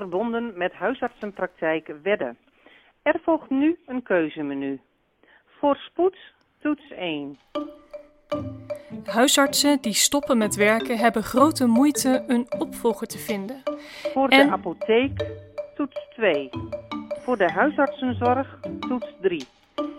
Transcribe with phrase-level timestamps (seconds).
[0.00, 2.34] Verbonden met huisartsenpraktijk Wedde.
[3.02, 4.80] Er volgt nu een keuzemenu.
[5.58, 6.16] Voor spoed
[6.60, 7.38] toets 1.
[9.04, 13.62] Huisartsen die stoppen met werken hebben grote moeite een opvolger te vinden.
[14.12, 15.24] Voor En- de apotheek
[15.74, 16.50] toets 2.
[17.24, 19.44] Voor de huisartsenzorg toets 3.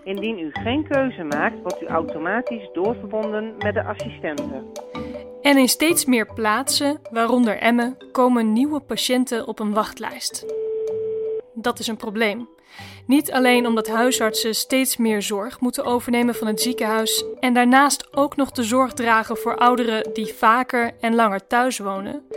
[0.04, 4.64] Indien u geen keuze maakt, wordt u automatisch doorverbonden met de assistente.
[5.48, 10.46] En in steeds meer plaatsen, waaronder Emmen, komen nieuwe patiënten op een wachtlijst.
[11.54, 12.50] Dat is een probleem.
[13.06, 18.36] Niet alleen omdat huisartsen steeds meer zorg moeten overnemen van het ziekenhuis en daarnaast ook
[18.36, 22.28] nog de zorg dragen voor ouderen die vaker en langer thuis wonen,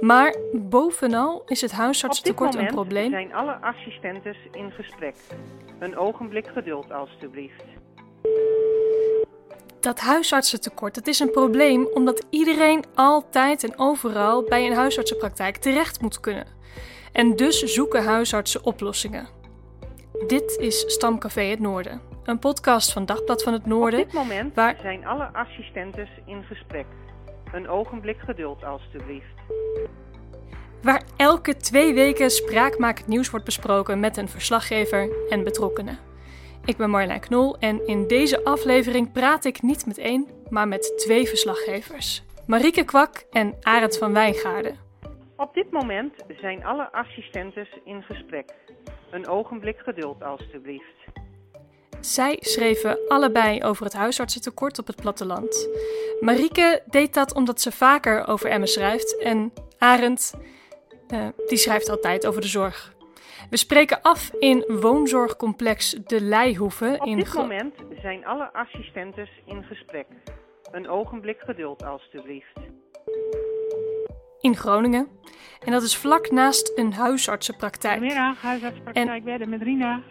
[0.00, 5.14] maar bovenal is het Op dit huisartsentekort een moment probleem zijn alle assistentes in gesprek.
[5.78, 7.64] Een ogenblik geduld alstublieft.
[9.80, 16.00] Dat huisartsentekort dat is een probleem omdat iedereen altijd en overal bij een huisartsenpraktijk terecht
[16.00, 16.46] moet kunnen.
[17.12, 19.28] En dus zoeken huisartsen oplossingen.
[20.26, 23.98] Dit is Stamcafé Het Noorden, een podcast van Dagblad van het Op Noorden.
[24.00, 26.86] dit moment waar- zijn alle assistentes in gesprek.
[27.52, 29.34] Een ogenblik geduld alstublieft.
[30.82, 35.98] Waar elke twee weken spraakmakend nieuws wordt besproken met een verslaggever en betrokkenen.
[36.64, 40.92] Ik ben Marjolein Knol en in deze aflevering praat ik niet met één, maar met
[40.96, 42.22] twee verslaggevers.
[42.46, 44.76] Marieke Kwak en Arend van Wijngaarden.
[45.36, 48.54] Op dit moment zijn alle assistentes in gesprek.
[49.10, 50.94] Een ogenblik geduld alstublieft.
[52.00, 55.68] Zij schreven allebei over het huisartsentekort op het platteland.
[56.20, 60.34] Marieke deed dat omdat ze vaker over Emmen schrijft en Arend,
[61.08, 62.94] eh, die schrijft altijd over de zorg.
[63.50, 69.62] We spreken af in woonzorgcomplex De Leihoeve Op in dit moment zijn alle assistentes in
[69.62, 70.06] gesprek.
[70.72, 72.58] Een ogenblik geduld alstublieft.
[74.40, 75.08] in Groningen.
[75.64, 77.98] En dat is vlak naast een huisartsenpraktijk.
[77.98, 80.02] Goedemiddag, huisartspraktijk Wedden met Rina.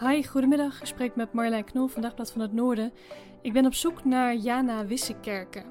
[0.00, 0.80] Hi, goedemiddag.
[0.80, 2.92] Ik spreek met Marjolein Knol van Dagblad van het Noorden.
[3.42, 5.64] Ik ben op zoek naar Jana Wissekerken.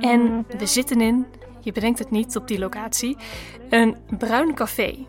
[0.00, 1.26] En we zitten in,
[1.60, 3.16] je bedenkt het niet op die locatie,
[3.70, 5.06] een bruin café.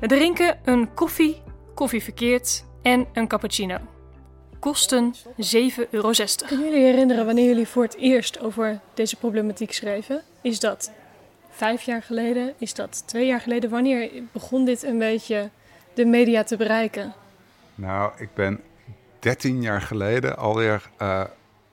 [0.00, 1.42] We drinken een koffie,
[1.74, 3.78] koffie verkeerd en een cappuccino.
[4.58, 5.20] Kosten 7,60
[5.90, 6.10] euro.
[6.46, 10.22] Kunnen jullie herinneren wanneer jullie voor het eerst over deze problematiek schreven?
[10.42, 10.90] Is dat
[11.50, 12.54] vijf jaar geleden?
[12.58, 13.70] Is dat twee jaar geleden?
[13.70, 15.50] Wanneer begon dit een beetje
[15.94, 17.12] de media te bereiken?
[17.74, 18.60] Nou, ik ben
[19.18, 21.24] 13 jaar geleden alweer eh,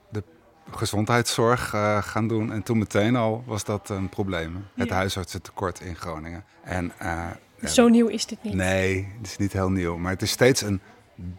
[0.10, 0.24] de
[0.72, 2.52] gezondheidszorg eh, gaan doen.
[2.52, 4.68] En toen meteen al was dat een probleem.
[4.76, 4.96] Het Ja.
[4.96, 6.44] huisartsentekort in Groningen.
[6.64, 7.28] En, eh,
[7.62, 8.54] ja, Zo nieuw is dit niet.
[8.54, 9.98] Nee, het is niet heel nieuw.
[9.98, 10.82] Maar het is steeds een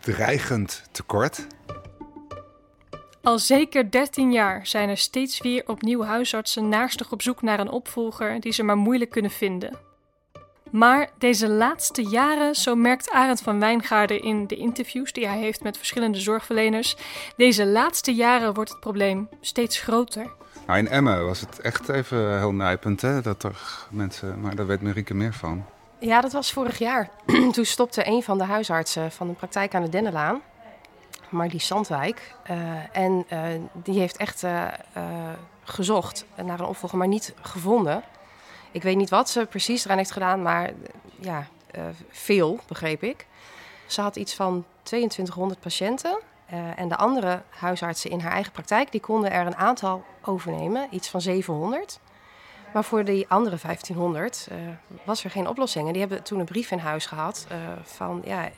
[0.00, 1.46] dreigend tekort.
[3.22, 7.70] Al zeker 13 jaar zijn er steeds weer opnieuw huisartsen naarstig op zoek naar een
[7.70, 9.78] opvolger die ze maar moeilijk kunnen vinden.
[10.70, 15.62] Maar deze laatste jaren, zo merkt Arend van Wijngaarden in de interviews die hij heeft
[15.62, 16.96] met verschillende zorgverleners,
[17.36, 20.30] deze laatste jaren wordt het probleem steeds groter.
[20.66, 23.20] Nou, in Emmen was het echt even heel nijpend, hè?
[23.20, 24.40] Dat er mensen...
[24.40, 25.64] Maar daar weet Marieke meer van.
[26.02, 27.10] Ja, dat was vorig jaar.
[27.52, 30.40] Toen stopte een van de huisartsen van de praktijk aan de Dennenlaan,
[31.28, 32.34] Marlie Sandwijk.
[32.42, 33.40] eh, en eh,
[33.72, 34.68] die heeft echt eh,
[35.64, 38.02] gezocht naar een opvolger, maar niet gevonden.
[38.70, 40.70] Ik weet niet wat ze precies eraan heeft gedaan, maar
[41.20, 41.46] ja,
[42.10, 43.26] veel, begreep ik.
[43.86, 46.18] Ze had iets van 2200 patiënten.
[46.76, 51.08] en de andere huisartsen in haar eigen praktijk, die konden er een aantal overnemen, iets
[51.08, 52.00] van 700.
[52.72, 54.56] Maar voor die andere 1500 eh,
[55.04, 55.86] was er geen oplossing.
[55.86, 58.48] En die hebben toen een brief in huis gehad eh, van, ja,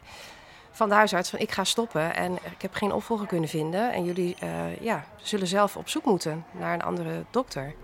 [0.71, 3.93] van de huisarts van ik ga stoppen en ik heb geen opvolger kunnen vinden.
[3.93, 7.75] En jullie eh, ja, zullen zelf op zoek moeten naar een andere dokter.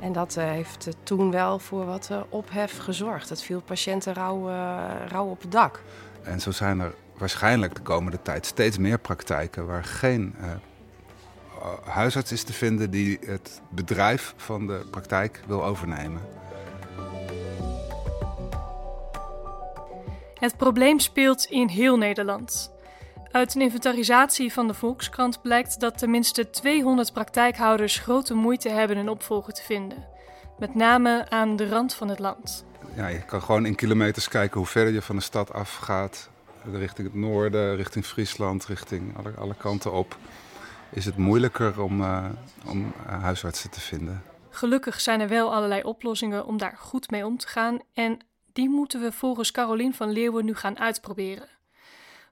[0.00, 3.28] En dat heeft toen wel voor wat ophef gezorgd.
[3.28, 4.48] Het viel patiënten rauw,
[5.08, 5.82] rauw op het dak.
[6.22, 10.34] En zo zijn er waarschijnlijk de komende tijd steeds meer praktijken waar geen
[11.84, 16.20] huisarts is te vinden die het bedrijf van de praktijk wil overnemen.
[20.34, 22.72] Het probleem speelt in heel Nederland.
[23.30, 29.08] Uit een inventarisatie van de Volkskrant blijkt dat tenminste 200 praktijkhouders grote moeite hebben een
[29.08, 30.06] opvolger te vinden.
[30.58, 32.64] met name aan de rand van het land.
[32.94, 36.28] Ja, je kan gewoon in kilometers kijken hoe verder je van de stad afgaat.
[36.72, 40.16] Richting het noorden, richting Friesland, richting alle, alle kanten op.
[40.90, 42.24] Is het moeilijker om, uh,
[42.66, 44.22] om huisartsen te vinden.
[44.50, 47.78] Gelukkig zijn er wel allerlei oplossingen om daar goed mee om te gaan.
[47.94, 48.18] En
[48.52, 51.48] die moeten we volgens Carolien van Leeuwen nu gaan uitproberen.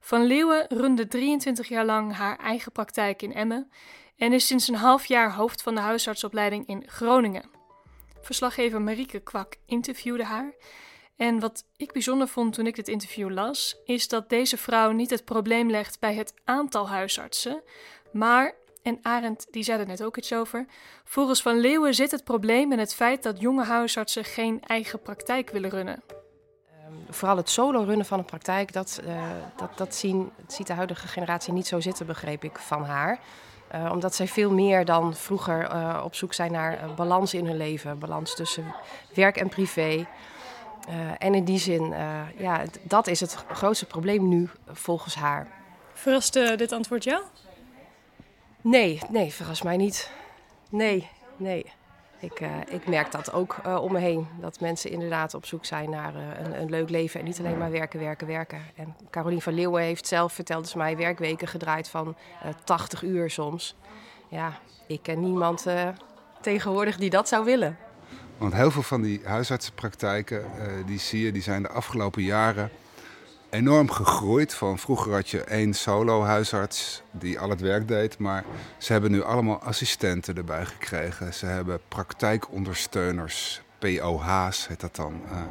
[0.00, 3.70] Van Leeuwen runde 23 jaar lang haar eigen praktijk in Emmen
[4.16, 7.50] en is sinds een half jaar hoofd van de huisartsopleiding in Groningen.
[8.20, 10.54] Verslaggever Marieke Kwak interviewde haar.
[11.16, 15.10] En wat ik bijzonder vond toen ik dit interview las, is dat deze vrouw niet
[15.10, 17.62] het probleem legt bij het aantal huisartsen,
[18.18, 20.66] maar, en Arend die zei er net ook iets over,
[21.04, 25.50] volgens Van Leeuwen zit het probleem in het feit dat jonge huisartsen geen eigen praktijk
[25.50, 26.02] willen runnen
[27.10, 29.22] vooral het solo runnen van een praktijk, dat, uh,
[29.56, 33.18] dat, dat, zien, ziet de huidige generatie niet zo zitten, begreep ik van haar.
[33.74, 37.56] Uh, omdat zij veel meer dan vroeger uh, op zoek zijn naar balans in hun
[37.56, 37.98] leven.
[37.98, 38.74] Balans tussen
[39.14, 40.06] werk en privé.
[41.18, 41.94] en in die zin,
[42.36, 45.48] ja, dat is het grootste probleem nu volgens haar.
[45.92, 47.22] Verraste dit antwoord jou?
[48.66, 50.10] Nee, nee, verrast mij niet.
[50.70, 51.72] Nee, nee.
[52.18, 54.26] Ik, uh, ik merk dat ook uh, om me heen.
[54.40, 57.20] Dat mensen inderdaad op zoek zijn naar uh, een, een, leuk leven.
[57.20, 58.60] En niet alleen maar werken, werken, werken.
[58.74, 62.16] En Carolien van Leeuwen heeft zelf, vertelde ze mij, werkweken gedraaid van
[62.64, 63.76] 80 uur soms.
[64.28, 65.66] Ja, ik ken niemand
[66.40, 67.78] tegenwoordig die dat zou willen.
[68.38, 70.44] Want heel veel van die huisartsenpraktijken,
[70.86, 72.70] die zie je, die zijn de afgelopen jaren
[73.56, 74.54] enorm gegroeid.
[74.54, 78.18] Van vroeger had je één solo-huisarts die al het werk deed.
[78.18, 78.44] Maar
[78.78, 81.34] ze hebben nu allemaal assistenten erbij gekregen.
[81.34, 85.20] Ze hebben praktijkondersteuners, POH's heet dat dan.
[85.24, 85.42] Uh,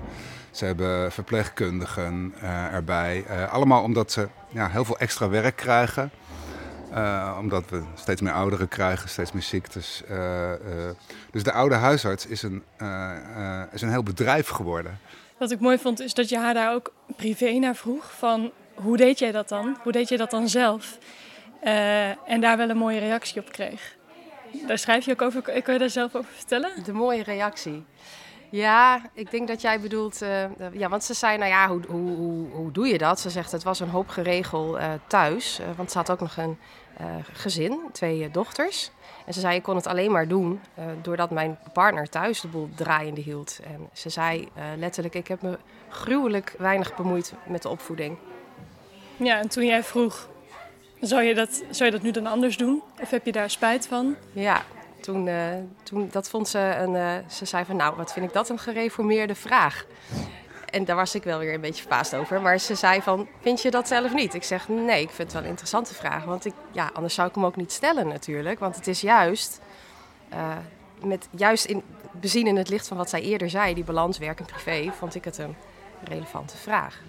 [0.52, 3.26] ze hebben verpleegkundigen uh, erbij.
[3.30, 6.12] Uh, allemaal omdat ze ja, heel veel extra werk krijgen.
[7.40, 10.04] omdat we steeds meer ouderen krijgen, steeds meer ziektes.
[11.32, 12.64] dus de oude huisarts is een,
[13.72, 15.00] is een heel bedrijf geworden.
[15.38, 18.12] Wat ik mooi vond is dat je haar daar ook privé naar vroeg.
[18.18, 19.78] Van hoe deed jij dat dan?
[19.84, 20.98] Hoe deed je dat dan zelf?
[21.64, 23.96] Uh, en daar wel een mooie reactie op kreeg.
[24.68, 25.42] Daar schrijf je ook over.
[25.42, 26.84] Kun je daar zelf over vertellen?
[26.84, 27.84] De mooie reactie.
[28.50, 30.22] Ja, ik denk dat jij bedoelt.
[30.22, 33.20] Uh, ja, want ze zei, nou ja, hoe, hoe, hoe, doe je dat?
[33.20, 35.60] Ze zegt, het was een hoop geregel uh, thuis.
[35.76, 36.58] want ze had ook nog een
[37.34, 38.92] gezin, twee dochters.
[39.26, 42.48] En ze zei, ik kon het alleen maar doen uh, doordat mijn partner thuis de
[42.48, 43.60] boel draaiende hield.
[43.64, 44.48] En ze zei
[44.78, 45.58] letterlijk, ik heb me
[45.90, 48.18] gruwelijk weinig bemoeid met de opvoeding.
[49.18, 50.30] Ja, en toen jij vroeg,
[51.00, 52.82] zou je dat, zou je dat nu dan anders doen?
[53.02, 54.16] Of heb je daar spijt van?
[54.32, 54.62] Ja,
[55.02, 55.36] toen, uh,
[55.84, 59.36] toen dat vond ze een, ze zei van, nou, wat vind ik dat een gereformeerde
[59.36, 59.86] vraag.
[60.76, 62.42] En daar was ik wel weer een beetje verbaasd over.
[62.42, 64.34] Maar ze zei van, vind je dat zelf niet?
[64.34, 66.24] Ik zeg, nee, ik vind het wel een interessante vraag.
[66.24, 68.60] Want ik, ja, anders zou ik hem ook niet stellen natuurlijk.
[68.60, 69.60] Want het is juist,
[70.34, 70.58] uh,
[71.04, 73.74] met, juist in, bezien in het licht van wat zij eerder zei...
[73.74, 75.56] die balans werk en privé, vond ik het een
[76.04, 77.02] relevante vraag.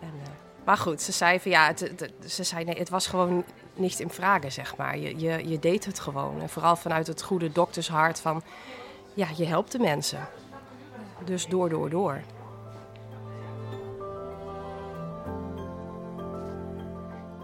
[0.00, 0.28] En, uh,
[0.64, 3.44] maar goed, ze zei van ja, het, ze zei nee, het was gewoon
[3.74, 4.98] niet in vragen, zeg maar.
[4.98, 6.40] Je, je, je deed het gewoon.
[6.40, 8.42] En vooral vanuit het goede doktershart van,
[9.14, 10.28] ja, je helpt de mensen.
[11.24, 12.20] Dus door, door, door.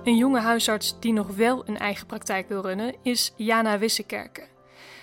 [0.04, 4.48] Een jonge huisarts die nog wel een eigen praktijk wil runnen is Jana Wissekerken.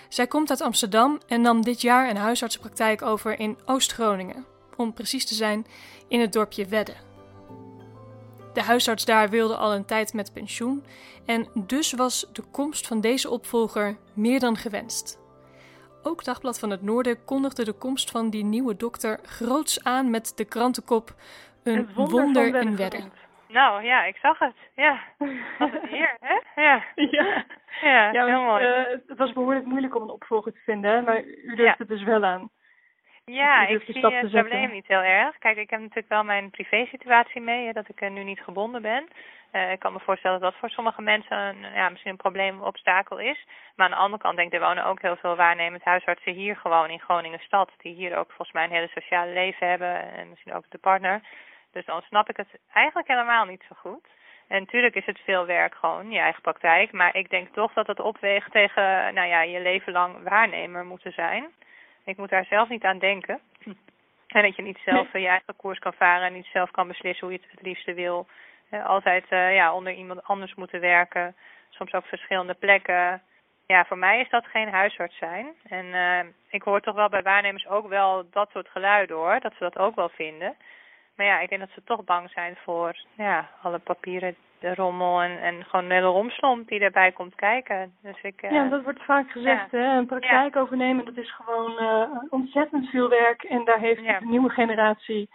[0.10, 4.46] Zij komt uit Amsterdam en nam dit jaar een huisartsenpraktijk over in Oost-Groningen,
[4.78, 5.66] om precies te zijn
[6.08, 6.94] in het dorpje Wedde.
[8.54, 10.84] De huisarts daar wilde al een tijd met pensioen
[11.26, 15.20] en dus was de komst van deze opvolger meer dan gewenst.
[16.04, 20.32] Ook Dagblad van het Noorden kondigde de komst van die nieuwe dokter groots aan met
[20.36, 21.16] de krantenkop
[21.64, 23.04] Een wonder, wonder in Wedde.
[23.52, 24.56] Nou ja, ik zag het.
[24.76, 25.00] Ja.
[25.58, 26.62] Was het hier, hè?
[26.62, 26.84] Ja.
[26.96, 27.46] Ja,
[27.82, 28.66] ja, ja heel mooi.
[28.66, 32.04] Uh, het was behoorlijk moeilijk om een opvolger te vinden, maar u durft het dus
[32.04, 32.50] wel aan.
[33.26, 35.38] Ja, ik zie het probleem niet heel erg.
[35.38, 39.08] Kijk, ik heb natuurlijk wel mijn privé-situatie mee, hè, dat ik nu niet gebonden ben.
[39.52, 42.62] Uh, ik kan me voorstellen dat dat voor sommige mensen een, ja, misschien een probleem,
[42.62, 43.48] obstakel is.
[43.76, 46.56] Maar aan de andere kant denk ik, er wonen ook heel veel waarnemend huisartsen hier
[46.56, 47.72] gewoon in Groningen stad.
[47.78, 51.22] Die hier ook volgens mij een hele sociale leven hebben en misschien ook de partner.
[51.72, 54.08] Dus dan snap ik het eigenlijk helemaal niet zo goed.
[54.48, 56.92] En natuurlijk is het veel werk gewoon, je eigen praktijk.
[56.92, 61.12] Maar ik denk toch dat het opweegt tegen, nou ja, je leven lang waarnemer moeten
[61.12, 61.46] zijn.
[62.06, 63.40] Ik moet daar zelf niet aan denken.
[64.28, 67.28] En dat je niet zelf je eigen koers kan varen en niet zelf kan beslissen
[67.28, 68.28] hoe je het het liefste wil.
[68.84, 71.36] altijd uh, ja, onder iemand anders moeten werken.
[71.70, 73.22] Soms ook verschillende plekken.
[73.68, 75.48] Ja, voor mij is dat geen huisarts zijn.
[75.64, 79.40] En uh, ik hoor toch wel bij waarnemers ook wel dat soort geluiden hoor.
[79.40, 80.56] Dat ze dat ook wel vinden.
[81.22, 85.22] Maar ja, ik denk dat ze toch bang zijn voor ja, alle papieren de rommel
[85.22, 87.94] en, en gewoon een hele romslomp die erbij komt kijken.
[88.02, 89.72] Dus ik, ja, dat wordt vaak gezegd.
[89.72, 89.98] Hè?
[89.98, 91.74] Een praktijk overnemen, dat is gewoon
[92.30, 93.44] ontzettend veel werk.
[93.44, 95.30] En daar heeft de nieuwe generatie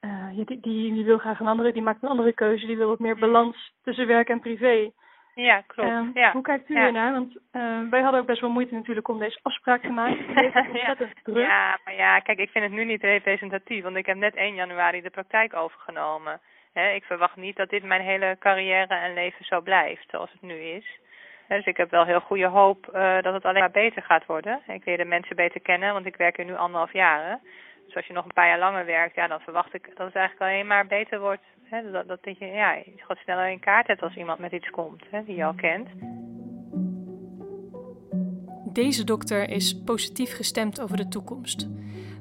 [0.00, 2.66] uh, die, die, die, wil graag een andere, die maakt een andere keuze.
[2.66, 4.90] Die wil wat meer balans tussen werk en privé.
[5.34, 5.90] Ja, klopt.
[5.90, 6.32] Uh, ja.
[6.32, 6.86] Hoe kijkt u ja.
[6.86, 7.12] ernaar?
[7.12, 10.34] Want uh, wij hadden ook best wel moeite natuurlijk om deze afspraak te maken.
[10.72, 10.96] ja.
[11.24, 13.82] ja, maar ja, kijk, ik vind het nu niet representatief.
[13.82, 16.40] Want ik heb net 1 januari de praktijk overgenomen.
[16.72, 20.42] He, ik verwacht niet dat dit mijn hele carrière en leven zo blijft zoals het
[20.42, 21.00] nu is.
[21.48, 24.60] dus ik heb wel heel goede hoop uh, dat het alleen maar beter gaat worden.
[24.66, 27.40] Ik leer de mensen beter kennen, want ik werk er nu anderhalf jaren.
[27.86, 30.14] Dus als je nog een paar jaar langer werkt, ja, dan verwacht ik dat het
[30.14, 31.42] eigenlijk alleen maar beter wordt.
[31.62, 31.90] Hè?
[31.90, 35.24] Dat, dat, dat je ja, sneller in kaart hebt als iemand met iets komt hè,
[35.24, 35.88] die je al kent.
[38.72, 41.68] Deze dokter is positief gestemd over de toekomst.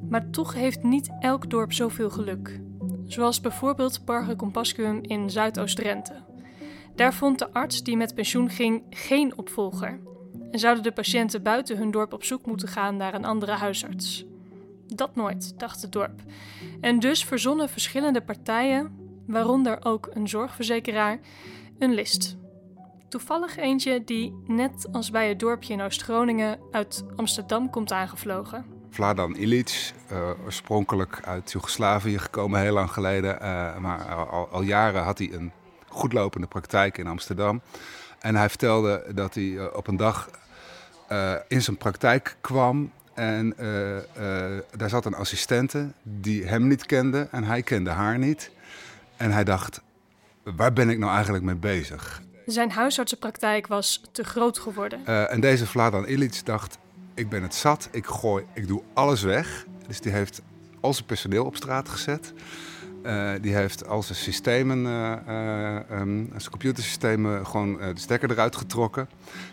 [0.10, 2.60] Maar toch heeft niet elk dorp zoveel geluk.
[3.06, 6.14] Zoals bijvoorbeeld Barge Compascuum in Zuidoost-Drenthe.
[6.96, 10.00] Daar vond de arts die met pensioen ging geen opvolger.
[10.52, 14.31] En zouden de patiënten buiten hun dorp op zoek moeten gaan naar een andere huisarts.
[14.96, 16.22] Dat nooit, dacht het dorp.
[16.82, 18.96] En dus verzonnen verschillende partijen,
[19.28, 21.20] waaronder ook een zorgverzekeraar,
[21.80, 22.38] een list.
[23.10, 28.66] Toevallig eentje die, net als bij het dorpje in Oost-Groningen, uit Amsterdam komt aangevlogen.
[28.90, 33.36] Vladan Ilic, uh, oorspronkelijk uit Joegoslavië gekomen, heel lang geleden.
[33.42, 35.52] Uh, maar al, jaren had hij een
[35.88, 37.62] goedlopende praktijk in Amsterdam.
[38.20, 40.30] En hij vertelde dat hij uh, op een dag
[41.48, 47.28] in zijn praktijk kwam en uh, uh, daar zat een assistente die hem niet kende
[47.32, 48.52] en hij kende haar niet.
[49.18, 49.82] En hij dacht,
[50.44, 52.22] waar ben ik nou eigenlijk mee bezig?
[52.46, 55.02] Zijn huisartsenpraktijk was te groot geworden.
[55.08, 56.78] Uh, en deze Vladan Ilic dacht,
[57.14, 59.66] ik ben het zat, ik gooi, ik doe alles weg.
[59.88, 60.42] Dus die heeft
[60.80, 62.34] al zijn personeel op straat gezet.
[63.06, 65.18] Uh, die heeft al zijn systemen, uh,
[66.38, 69.10] zijn computersystemen, gewoon de stekker eruit getrokken.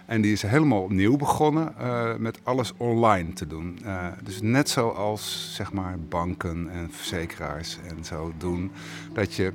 [0.07, 1.75] En die is helemaal opnieuw begonnen
[2.19, 3.79] met alles online te doen.
[4.23, 8.71] dus net zoals zeg maar banken en verzekeraars en zo doen.
[9.13, 9.53] Dat je,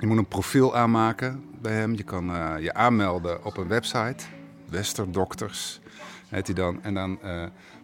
[0.00, 1.94] je moet een profiel aanmaken bij hem.
[1.94, 2.24] Je kan
[2.60, 4.24] je aanmelden op een website,
[4.70, 5.80] Westerdokters
[6.28, 6.82] heet hij dan.
[6.82, 7.18] En dan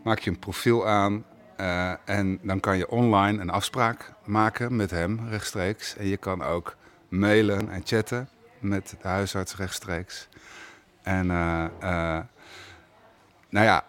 [0.02, 1.24] maak je een profiel aan
[1.60, 5.96] uh, en dan kan je online een afspraak maken met hem rechtstreeks.
[5.96, 6.76] En je kan ook
[7.08, 10.28] mailen en chatten met de huisarts rechtstreeks.
[11.02, 12.18] En uh, uh,
[13.48, 13.84] nou ja,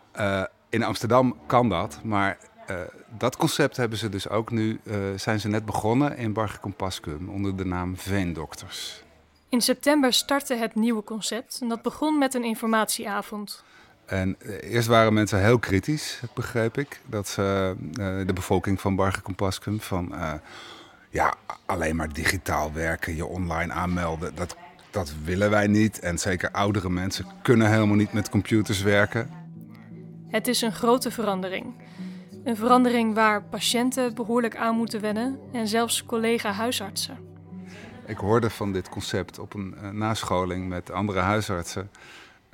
[0.70, 2.38] in Amsterdam kan dat, maar
[3.18, 4.80] dat concept hebben ze dus ook nu,
[5.16, 9.04] zijn ze net begonnen in Barge Compascum onder de naam Veendokters.
[9.50, 13.63] In september startte het nieuwe concept en dat begon met een informatieavond.
[14.12, 17.01] En eh, eerst waren mensen heel kritisch, begreep ik.
[17.06, 20.34] Dat ze, uh, de bevolking van Barge Compascum van uh,
[21.10, 21.34] ja,
[21.65, 24.56] alleen maar digitaal werken, je online aanmelden, dat,
[24.89, 26.00] dat willen wij niet.
[26.00, 29.30] En zeker oudere mensen kunnen helemaal niet met computers werken.
[30.27, 31.74] Het is een grote verandering.
[32.44, 37.18] Een verandering waar patiënten behoorlijk aan moeten wennen en zelfs collega-huisartsen.
[38.06, 41.89] Ik hoorde van dit concept op een uh, nascholing met andere huisartsen.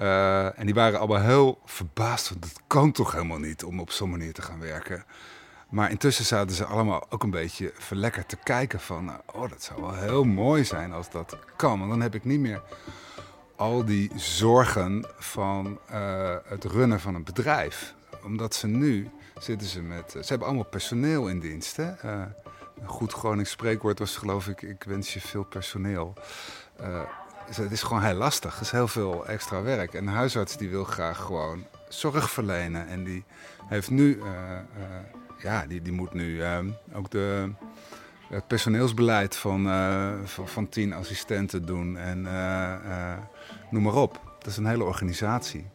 [0.01, 3.91] Uh, en die waren allemaal heel verbaasd, want het kan toch helemaal niet om op
[3.91, 5.03] zo'n manier te gaan werken.
[5.69, 9.21] Maar intussen zaten ze allemaal ook een beetje verlekkerd te kijken van...
[9.33, 11.79] oh, dat zou wel heel mooi zijn als dat kan.
[11.79, 12.61] Want dan heb ik niet meer
[13.55, 17.95] al die zorgen van uh, het runnen van een bedrijf.
[18.23, 20.11] Omdat ze nu zitten ze met...
[20.11, 21.91] Ze hebben allemaal personeel in dienst, hè?
[22.01, 22.33] Een
[22.85, 26.13] goed Gronings spreekwoord was geloof ik, ik wens je veel personeel.
[27.55, 28.53] Het is gewoon heel lastig.
[28.53, 29.93] Het is heel veel extra werk.
[29.93, 32.87] En een huisarts die wil graag gewoon zorg verlenen.
[32.87, 33.23] En die
[33.67, 34.85] heeft nu, uh, uh,
[35.43, 36.59] ja, die, die moet nu uh,
[36.93, 37.51] ook de,
[38.29, 39.63] het personeelsbeleid van,
[40.25, 41.97] van, van, tien assistenten doen.
[41.97, 42.21] En
[43.69, 44.21] noem maar op.
[44.39, 45.69] Dat is een hele organisatie.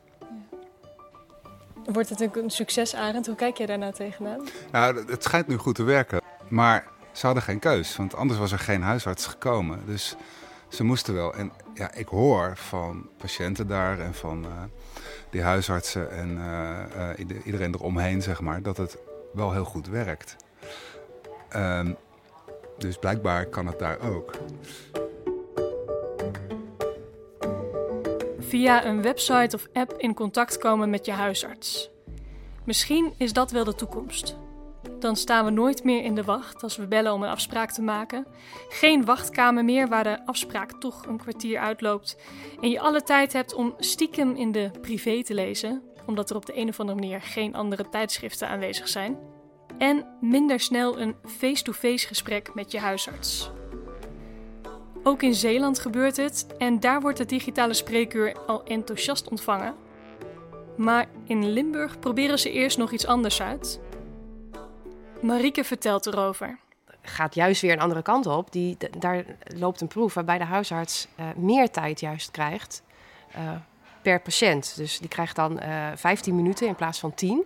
[1.85, 3.27] Wordt het een succes, Arend?
[3.27, 4.41] Hoe kijk je daarna tegenaan?
[4.73, 6.21] Nou, het schijnt nu goed te werken.
[6.49, 9.87] Maar ze hadden geen keus, want anders was er geen huisarts gekomen.
[9.87, 10.17] Dus
[10.73, 11.35] ze moesten wel.
[11.35, 14.51] En ja, ik hoor van patiënten daar en van uh,
[15.31, 16.81] die huisartsen en uh,
[17.19, 18.99] uh, iedereen eromheen, zeg maar, dat het
[19.33, 20.37] wel heel goed werkt.
[21.57, 21.97] Um,
[22.79, 24.33] dus blijkbaar kan het daar ook.
[28.39, 31.91] Via een website of app in contact komen met je huisarts.
[32.65, 34.37] Misschien is dat wel de toekomst.
[35.03, 37.83] Dan staan we nooit meer in de wacht als we bellen om een afspraak te
[37.83, 38.27] maken.
[38.69, 42.17] Geen wachtkamer meer waar de afspraak toch een kwartier uitloopt.
[42.61, 46.47] En je alle tijd hebt om stiekem in de privé te lezen, omdat er op
[46.47, 49.19] de een of andere manier geen andere tijdschriften aanwezig zijn.
[49.79, 53.51] En minder snel een face-to-face gesprek met je huisarts.
[55.03, 59.75] Ook in Zeeland gebeurt het en daar wordt het digitale spreekuur al enthousiast ontvangen.
[60.77, 63.81] Maar in Limburg proberen ze eerst nog iets anders uit.
[65.23, 66.59] Marieke vertelt erover.
[67.03, 68.53] Gaat juist weer een andere kant op.
[68.53, 69.25] Die, daar
[69.57, 72.83] loopt een proef waarbij de huisarts uh, meer tijd juist krijgt
[73.37, 73.53] uh,
[74.03, 74.77] per patiënt.
[74.77, 77.45] Dus die krijgt dan uh, eh, 15 minuten in plaats van 10.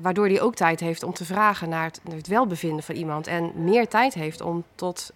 [0.00, 3.26] waardoor hij ook tijd heeft om te vragen naar het, naar het, welbevinden van iemand.
[3.26, 5.12] En meer tijd heeft om tot,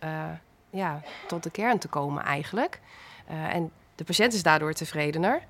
[0.71, 2.81] ja, tot de kern te komen eigenlijk.
[3.27, 5.43] en de patiënt is daardoor tevredener.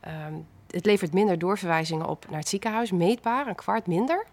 [0.00, 0.34] Ehm,
[0.70, 4.26] het levert minder doorverwijzingen op naar het ziekenhuis, meetbaar, een kwart minder.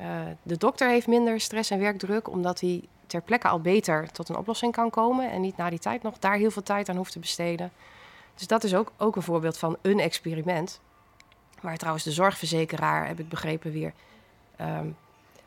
[0.00, 0.06] Uh,
[0.42, 4.36] de dokter heeft minder stress en werkdruk, omdat hij ter plekke al beter tot een
[4.36, 7.12] oplossing kan komen en niet na die tijd nog daar heel veel tijd aan hoeft
[7.12, 7.72] te besteden.
[8.34, 10.80] Dus dat is ook, ook een voorbeeld van een experiment.
[11.60, 13.92] Waar trouwens de zorgverzekeraar, heb ik begrepen, weer
[14.60, 14.96] um,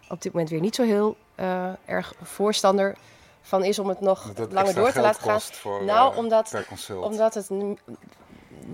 [0.10, 2.98] op dit moment weer niet zo heel uh, erg voorstander
[3.42, 5.42] van is om het nog langer door te laten gaan.
[5.42, 6.66] Voor, nou, uh, omdat,
[7.02, 7.50] omdat het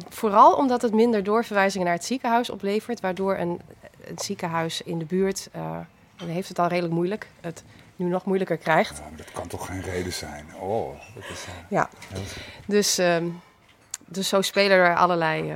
[0.10, 3.62] vooral omdat het minder doorverwijzingen naar het ziekenhuis oplevert, waardoor een,
[4.10, 5.80] een ziekenhuis in de buurt, uh,
[6.26, 7.64] heeft het al redelijk moeilijk, het
[7.96, 8.98] nu nog moeilijker krijgt.
[8.98, 10.46] Ja, dat kan toch geen reden zijn?
[10.60, 11.46] Oh, dat is.
[11.46, 11.90] Uh, ja,
[12.66, 13.18] dus, uh,
[14.06, 15.52] dus zo spelen er allerlei.
[15.52, 15.56] Uh,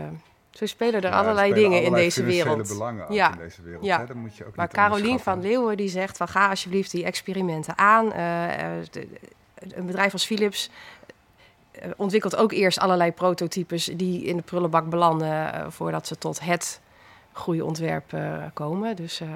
[0.52, 2.68] zo spelen er ja, allerlei spelen dingen allerlei in deze wereld.
[2.68, 3.32] belangen ja.
[3.32, 3.86] in deze wereld.
[3.86, 4.00] Ja.
[4.00, 4.06] Hè?
[4.06, 7.78] Dat moet je ook maar Carolien van Leeuwen die zegt van ga alsjeblieft die experimenten
[7.78, 8.10] aan.
[8.10, 9.08] De,
[9.56, 10.70] een bedrijf als Philips
[11.72, 16.40] eh, ontwikkelt ook eerst allerlei prototypes die in de prullenbak belanden uh, voordat ze tot
[16.40, 16.80] het
[17.32, 18.96] goede ontwerp uh, komen.
[18.96, 19.30] Dus uh,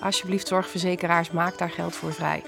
[0.00, 2.42] alsjeblieft, zorgverzekeraars, maak daar geld voor vrij.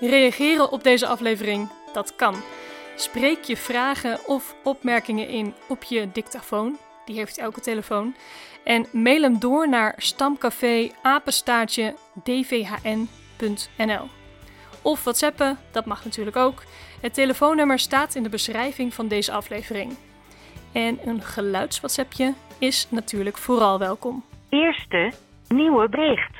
[0.00, 2.34] Reageren op deze aflevering, dat kan.
[2.96, 6.78] Spreek je vragen of opmerkingen in op je dictafoon.
[7.04, 8.14] Die heeft elke telefoon.
[8.64, 11.94] En mail hem door naar stamcafé apenstaartje
[12.24, 13.08] dvhn
[14.82, 16.62] of WhatsAppen, dat mag natuurlijk ook.
[17.00, 19.96] Het telefoonnummer staat in de beschrijving van deze aflevering.
[20.72, 24.24] En een geluidswhatsappje is natuurlijk vooral welkom.
[24.48, 25.12] Eerste
[25.48, 26.36] nieuwe bericht.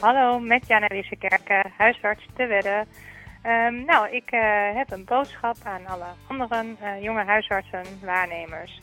[0.00, 2.84] Hallo, met Jana Wissekerken, huisarts te Wedde.
[3.46, 4.40] Um, nou, ik uh,
[4.74, 8.80] heb een boodschap aan alle andere uh, jonge huisartsen, waarnemers.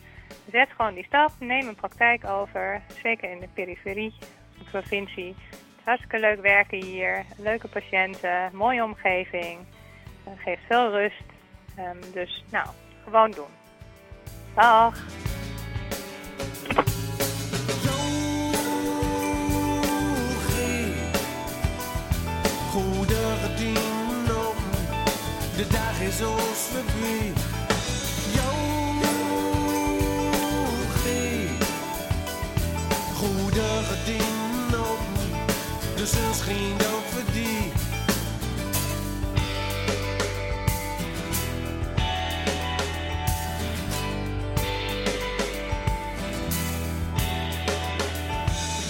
[0.50, 4.14] Zet gewoon die stap, neem een praktijk over, zeker in de periferie,
[4.58, 5.34] de provincie.
[5.88, 7.24] Hartstikke leuk werken hier.
[7.36, 9.58] Leuke patiënten, mooie omgeving.
[10.26, 11.22] Uh, geeft veel rust.
[11.78, 12.66] Um, dus nou,
[13.04, 13.52] gewoon doen.
[14.54, 14.94] Dag!
[25.56, 27.32] De dag is ons voorbij.
[36.26, 37.72] Een schijn ook voor die.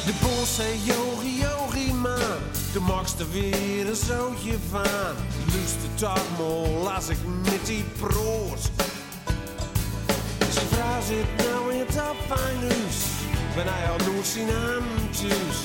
[0.06, 2.38] De bos zei yogi yogi man,
[2.72, 5.14] de makste weer een zootje van.
[5.52, 8.70] Luister toch mal als ik met die proot.
[10.50, 12.96] Zijn vrouw zit nou in het afvanghuis,
[13.54, 15.58] ben hij al nooit zien aan thuis.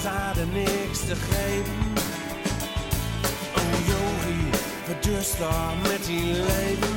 [0.00, 1.92] Klap ze niks te geven.
[3.56, 3.78] Oh
[4.86, 6.94] wat dus daar met die leven?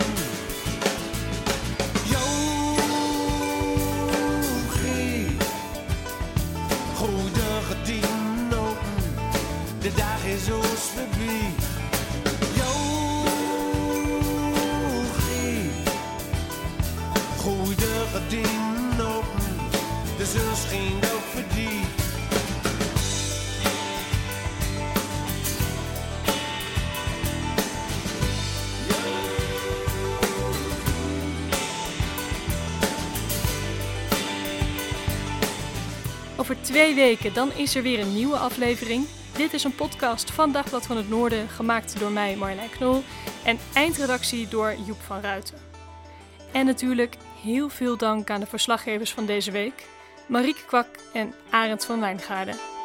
[2.04, 2.58] Yogi,
[6.96, 8.52] goede gediend
[9.82, 11.54] de dag is ons voorbij.
[12.56, 12.90] Yogi,
[17.38, 18.68] goede gediend
[20.18, 21.44] de zon scheen ook voor
[36.68, 39.06] twee weken dan is er weer een nieuwe aflevering.
[39.38, 43.04] Dit is een podcast van Dagblad van het Noorden, gemaakt door mij Marjolein Knol
[43.44, 45.58] en eindredactie door Joep van Ruiten.
[46.52, 49.86] En natuurlijk heel veel dank aan de verslaggevers van deze week,
[50.26, 52.77] Marieke Kwak en Arend van Wijngaarden.